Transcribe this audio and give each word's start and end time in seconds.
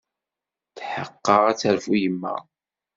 Tḥeqqeɣ 0.77 1.41
ad 1.49 1.57
terfu 1.59 1.93
yemma. 2.01 2.35